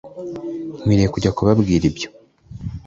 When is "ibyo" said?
1.89-2.09